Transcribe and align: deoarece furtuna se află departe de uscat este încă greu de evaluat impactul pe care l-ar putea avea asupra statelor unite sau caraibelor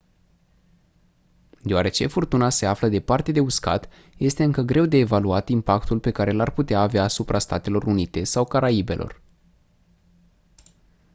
deoarece 1.61 2.07
furtuna 2.07 2.49
se 2.49 2.65
află 2.65 2.89
departe 2.89 3.31
de 3.31 3.39
uscat 3.39 3.89
este 4.17 4.43
încă 4.43 4.61
greu 4.61 4.85
de 4.85 4.97
evaluat 4.97 5.49
impactul 5.49 5.99
pe 5.99 6.11
care 6.11 6.31
l-ar 6.31 6.51
putea 6.51 6.79
avea 6.81 7.03
asupra 7.03 7.39
statelor 7.39 7.83
unite 7.83 8.23
sau 8.23 8.45
caraibelor 8.45 9.21